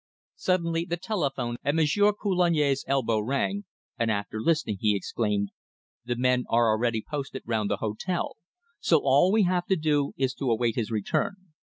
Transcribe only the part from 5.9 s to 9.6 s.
"The men are already posted round the hotel. So all we